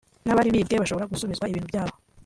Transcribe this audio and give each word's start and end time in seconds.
n’abari 0.25 0.53
bibwe 0.55 0.75
bashobore 0.81 1.05
gusubizwa 1.11 1.49
ibintu 1.51 1.67
byabo 1.71 1.93